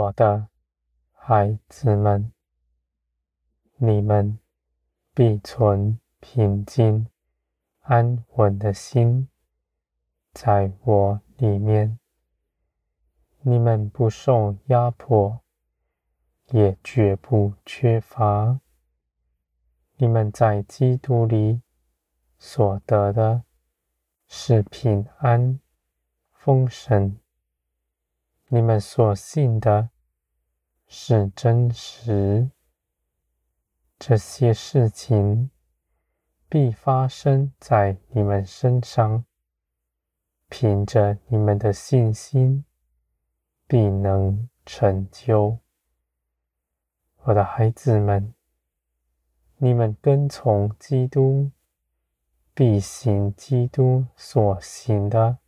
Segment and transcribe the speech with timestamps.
[0.00, 0.48] 我的
[1.12, 2.32] 孩子们，
[3.76, 4.38] 你们
[5.12, 7.06] 必存平静
[7.80, 9.28] 安稳的心，
[10.32, 11.98] 在我里面。
[13.42, 15.42] 你们不受压迫，
[16.46, 18.58] 也绝不缺乏。
[19.96, 21.60] 你们在基督里
[22.38, 23.44] 所得的
[24.26, 25.60] 是平安、
[26.32, 27.19] 丰盛。
[28.52, 29.90] 你们所信的
[30.88, 32.50] 是真实。
[33.96, 35.50] 这些事情
[36.48, 39.24] 必发生在你们身上，
[40.48, 42.64] 凭着你们的信心。
[43.68, 45.60] 必能成就，
[47.18, 48.34] 我的孩子们，
[49.58, 51.52] 你们跟从基督，
[52.52, 55.38] 必行基督所行的。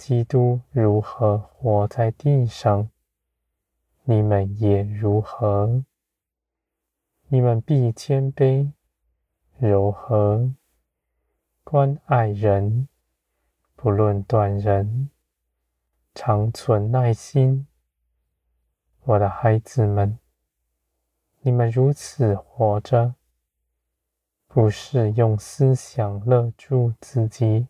[0.00, 2.88] 基督如何活在地上，
[4.04, 5.84] 你们也如何。
[7.28, 8.72] 你们必谦卑、
[9.58, 10.54] 柔和、
[11.62, 12.88] 关爱人，
[13.76, 15.10] 不论断人。
[16.14, 17.66] 常存耐心，
[19.02, 20.18] 我的孩子们，
[21.42, 23.14] 你们如此活着，
[24.48, 27.68] 不是用思想勒住自己，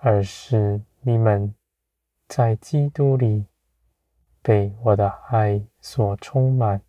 [0.00, 1.54] 而是你们
[2.28, 3.46] 在基督里
[4.42, 6.82] 被我的爱所充满。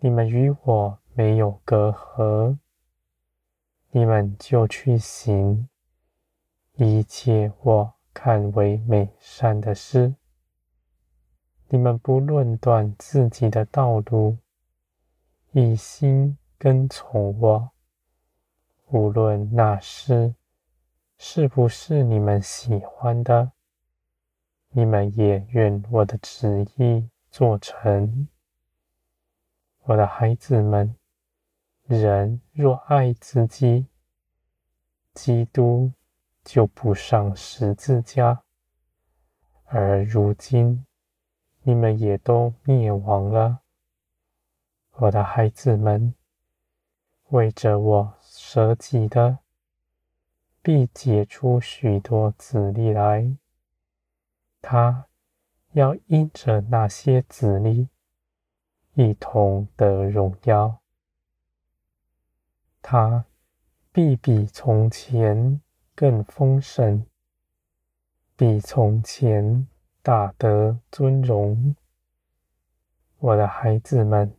[0.00, 2.56] 你们与我没有隔阂，
[3.90, 5.68] 你们就去行
[6.74, 7.94] 一切我。
[8.14, 10.14] 看为美善的事，
[11.68, 14.36] 你们不论断自己的道路，
[15.52, 17.70] 一心跟从我。
[18.90, 20.34] 无论那事
[21.24, 23.52] 是不是你们喜欢的，
[24.70, 28.26] 你们也愿我的旨意做成。
[29.84, 30.96] 我的孩子们，
[31.86, 33.86] 人若爱自己，
[35.14, 35.92] 基督。
[36.42, 38.42] 就不上十字架，
[39.66, 40.84] 而如今
[41.62, 43.60] 你们也都灭亡了，
[44.94, 46.16] 我的孩子们，
[47.28, 49.38] 为着我舍己的，
[50.62, 53.36] 必结出许多子粒来。
[54.62, 55.08] 他
[55.72, 57.88] 要因着那些子粒，
[58.94, 60.78] 一同得荣耀。
[62.80, 63.26] 他
[63.92, 65.60] 必比从前。
[65.94, 67.04] 更丰盛，
[68.34, 69.68] 比从前
[70.02, 71.76] 大得尊荣。
[73.18, 74.34] 我的孩子们，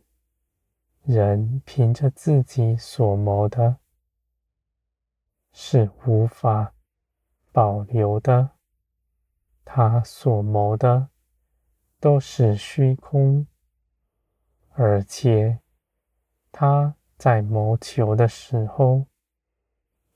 [1.04, 3.76] 人凭着自己所谋的，
[5.56, 6.74] 是无法
[7.52, 8.50] 保留的。
[9.64, 11.08] 他所谋的
[12.00, 13.46] 都是虚空，
[14.72, 15.60] 而且
[16.50, 19.06] 他在谋求的时候，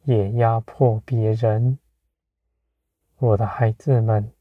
[0.03, 1.79] 也压迫别人，
[3.19, 4.33] 我的孩子们，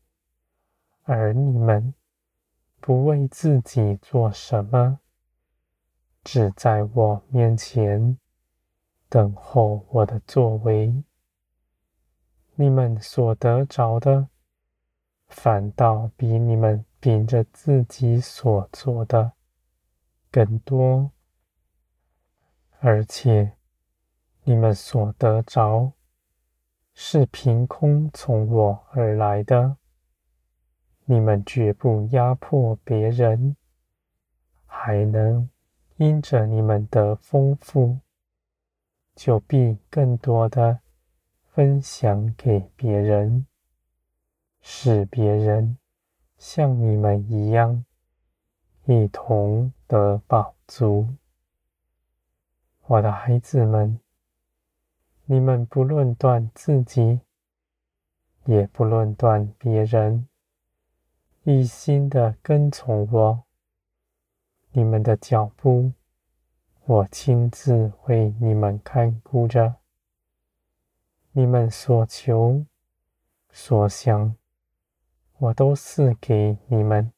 [1.04, 1.94] 而你们
[2.82, 5.00] 不为自己做什么，
[6.24, 8.18] 只在我面前
[9.10, 11.04] 等候我的作为。
[12.56, 14.30] 你们所得着的，
[15.28, 19.34] 反倒比你们凭着自己所做的
[20.32, 21.12] 更多，
[22.80, 23.54] 而且。
[24.50, 25.92] 你们所得着，
[26.94, 29.76] 是凭空从我而来的。
[31.04, 33.58] 你们绝不压迫别人，
[34.66, 35.50] 还能
[35.98, 38.00] 因着你们的丰富，
[39.18, 40.80] 就必更多的
[41.52, 43.48] 分享给别人，
[44.62, 45.80] 使别人
[46.38, 47.84] 像你们一样，
[48.86, 51.08] 一同得宝足。
[52.86, 54.00] 我的孩子们。
[55.30, 57.20] 你们不论断自己，
[58.46, 60.26] 也不论断别人，
[61.44, 63.44] 一心的跟从我。
[64.72, 65.92] 你们的脚步，
[66.90, 69.76] 我亲自为你们看顾着。
[71.34, 72.66] 你们所求、
[73.52, 74.38] 所想，
[75.38, 77.12] 我都赐给你们。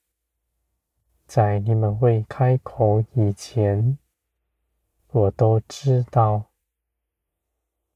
[1.28, 4.00] 在你们未开口以前，
[5.12, 6.46] 我都知道。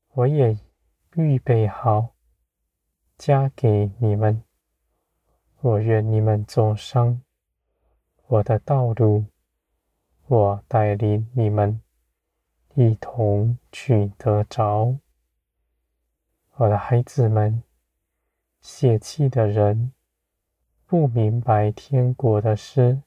[0.10, 0.56] 我也
[1.16, 2.14] 预备好，
[3.18, 4.44] 加给你们。
[5.62, 7.20] 我愿你们走上
[8.28, 9.26] 我的道路，
[10.34, 11.80] 我带领你们
[12.74, 14.98] 一同去得着。
[16.56, 17.62] 我的孩子们，
[18.60, 19.94] 泄气的人
[20.88, 23.04] 不明白天国的事，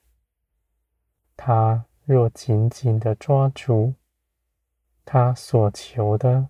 [1.37, 3.95] 他若紧紧的抓住
[5.05, 6.49] 他所求的，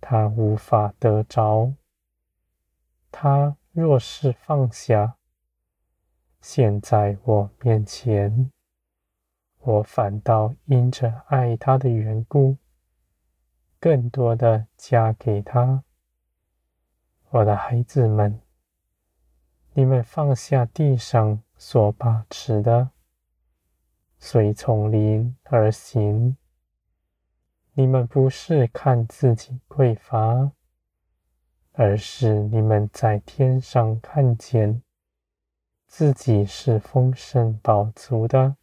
[0.00, 1.72] 他无法得着；
[3.12, 5.16] 他若是放下，
[6.40, 8.50] 现在我面前，
[9.64, 12.56] 我反倒因着爱他的缘故，
[13.78, 15.84] 更多的加给他。
[17.30, 18.40] 我的孩子们。
[19.74, 22.90] 你们放下地上所把持的，
[24.18, 26.36] 随从灵而行。
[27.72, 30.52] 你们不是看自己匮乏，
[31.72, 34.82] 而是你们在天上看见
[35.86, 38.56] 自己是丰盛饱足的，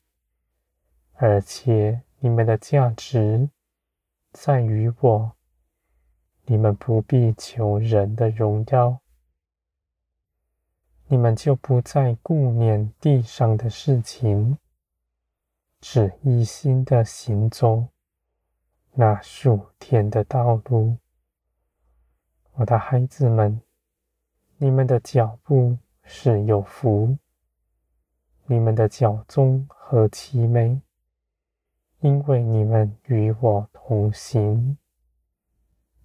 [1.22, 3.50] 而且你们的价值
[4.32, 5.34] 在于我。
[6.46, 9.02] 你们不必求人的荣耀。
[11.08, 14.58] 你们就不再顾念地上的事情，
[15.82, 17.88] 只一心的行走
[18.94, 20.96] 那属天的道路。
[22.54, 23.62] 我的孩子们，
[24.58, 27.18] 你们的脚步是有福，
[28.46, 30.82] 你们的脚踪何其美，
[32.02, 34.78] 因为你们与我同行，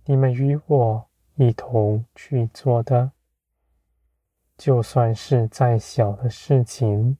[0.06, 3.12] 你们与我一同去做的。
[4.56, 7.16] 就算是再小的事情，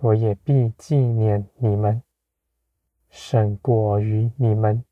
[0.00, 2.02] 我也必纪念你们，
[3.08, 4.84] 胜过于你们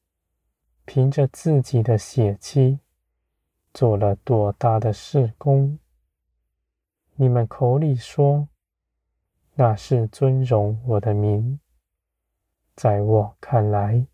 [0.85, 2.79] 凭着自己的血气
[3.75, 5.79] 做了多大的事功。
[7.17, 8.49] 你们口里说
[9.55, 11.61] 那是尊荣我的名，
[12.75, 14.07] 在我看来，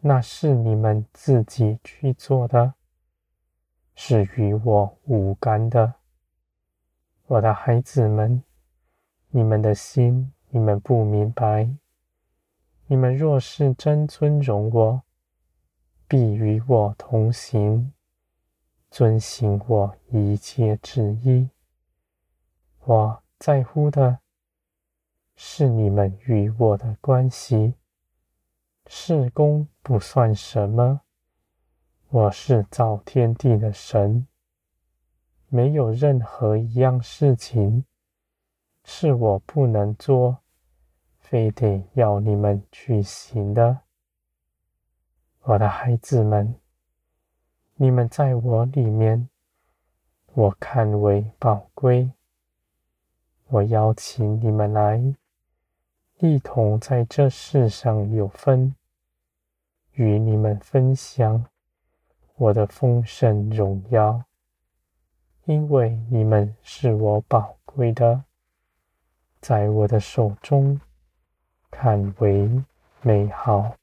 [0.00, 2.74] 那是你们自己去做的，
[3.94, 5.94] 是与我无干的。
[7.26, 8.42] 我的孩子们，
[9.30, 11.68] 你们的心，你们不明白。
[12.86, 15.02] 你们若是真尊荣我，
[16.06, 17.92] 必与我同行，
[18.90, 21.50] 遵行我一切旨意。
[22.84, 24.20] 我在乎的
[25.40, 27.74] 是你们与我的关系，
[28.88, 31.02] 事工不算什么。
[32.08, 34.26] 我是造天地的神。
[35.46, 37.84] 没有任何一样事情
[38.82, 40.38] 是我不能做，
[41.20, 43.82] 非得要你们去行的。
[45.42, 46.56] 我的孩子们，
[47.76, 49.28] 你们在我里面，
[50.34, 52.10] 我看为宝贵。
[53.46, 55.14] 我邀请你们来，
[56.20, 58.74] 一同在这世上有分，
[59.92, 61.46] 与你们分享
[62.34, 64.24] 我的丰盛荣耀。
[65.44, 68.24] 因为你们是我宝贵的，
[69.40, 70.80] 在我的手中
[71.70, 72.50] 看为
[73.00, 73.77] 美好。